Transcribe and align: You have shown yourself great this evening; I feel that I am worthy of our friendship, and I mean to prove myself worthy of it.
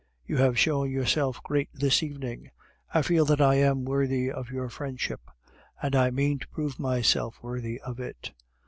You 0.25 0.37
have 0.37 0.57
shown 0.57 0.89
yourself 0.89 1.43
great 1.43 1.69
this 1.75 2.01
evening; 2.01 2.49
I 2.91 3.03
feel 3.03 3.23
that 3.25 3.39
I 3.39 3.53
am 3.57 3.85
worthy 3.85 4.31
of 4.31 4.47
our 4.51 4.67
friendship, 4.67 5.21
and 5.79 5.95
I 5.95 6.09
mean 6.09 6.39
to 6.39 6.47
prove 6.47 6.79
myself 6.79 7.35
worthy 7.43 7.79
of 7.81 7.99
it. 7.99 8.31